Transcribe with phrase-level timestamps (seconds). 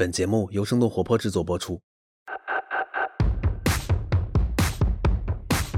[0.00, 1.78] 本节目由生动活泼制作播出。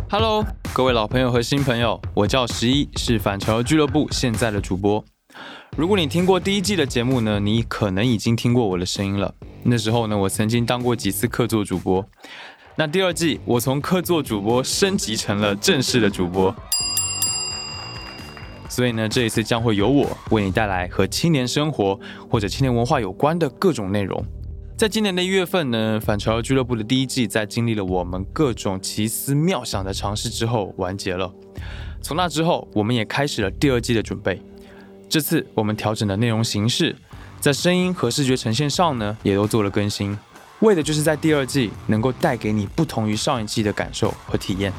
[0.09, 5.05] Hello，各位老朋友和新朋友，我叫十一，是反潮流俱乐部现在的主播。
[5.77, 9.35] 如果你听过第一季的节目呢，你可能已经听过我的声音了。
[9.65, 12.09] 那时候呢，我曾经当过几次客座主播。
[12.77, 16.55] 那第二季，我从客座主播升级成了正式的主播。
[18.73, 22.01] 所以呢，这一次将会由我为你带来和青年生活
[22.31, 24.25] 或者青年文化有关的各种内容。
[24.79, 31.31] 在今年的一月份呢，反潮流俱乐部的第一季在经历了我们各种奇思妙想的尝试之后完结了。
[32.01, 34.41] 从那之后，我们也开始了第二季的准备。
[35.07, 36.97] 这次我们调整的内容形式，
[37.41, 40.19] 在声音和视觉呈现上呢，也都做了更新，
[40.61, 44.73] 为的就是在第二季能够带给你不同于上一季的感受和体验。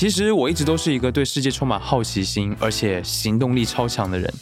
[0.00, 4.32] 其实我一直都是一个对世界充满好奇心，而且行动力超强的人，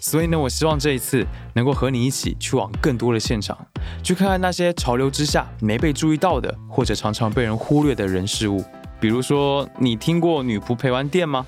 [0.00, 3.56] 所以呢，我希望这一次能够和你一起去往更多的现场，
[4.02, 8.64] 去看看那些潮流之下没被注意到的，或者常常被人忽略的人事物。
[8.98, 11.46] 比如说，你听过女仆陪玩店吗？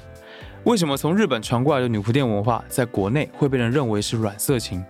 [0.63, 4.81] 为什么从日本传过来的女仆店文化，在国内会被人认为是软色情？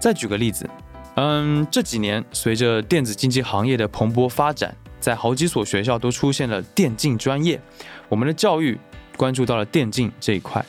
[0.00, 0.68] 再举个例子，
[1.14, 4.74] 嗯，这几年随着电子竞技行业的蓬勃发展。
[5.04, 7.60] 在好几所学校都出现了电竞专业，
[8.08, 8.78] 我们的教育
[9.18, 10.64] 关注到了电竞这一块。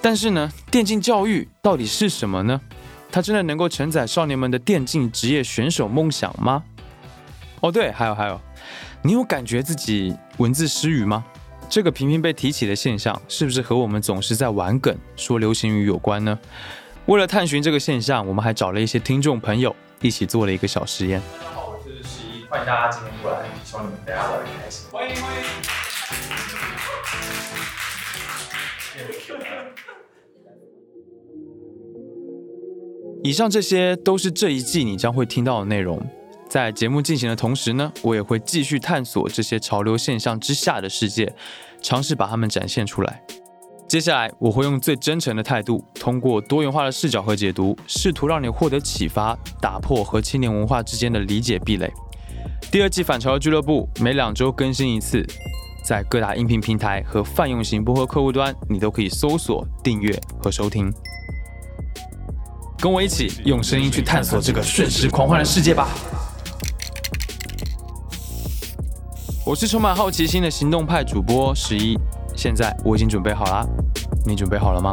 [0.00, 2.60] 但是呢，电竞教育到底是什么呢？
[3.10, 6.62] 它真的能够承载少年们的电竞职业选手梦想吗？
[7.62, 8.40] 哦，对，还有还有，
[9.02, 11.24] 你有感觉自己文字失语吗？
[11.68, 16.38] 这个频频被提起的现象，是不是和我们总是在玩梗、说流行语有关呢？
[17.06, 21.20] 为了探寻这个现象，我们还找了一些听众朋友一起做了一个小实验。
[22.54, 24.88] 欢迎大家今天过来，希望你们大家玩的开心。
[24.92, 25.42] 欢迎欢迎。
[33.24, 36.00] 以上这些都是这一季你将会听到的内容。
[36.48, 41.34] 在节目进行的同时呢，我也会继续探索这些潮流现象之下的世界，
[41.82, 43.20] 尝试把它们展现出来。
[43.88, 51.92] 接下来，我会用最真诚的态度，通过多元化的视角和解读，试图让你获得启发，打破和青年文化之间的理解壁垒。
[52.74, 55.24] 第二季反潮俱乐部每两周更新一次，
[55.84, 60.12] 在各大音频平台和泛用型播客客户端，你都可以搜索、订阅
[60.42, 60.92] 和收听。
[62.76, 65.88] 跟我一起用声音去探索这个瞬时狂欢的世界吧！
[69.46, 71.96] 我是充满好奇心的行动派主播十一，
[72.34, 73.64] 现在我已经准备好啦，
[74.26, 74.92] 你准备好了吗？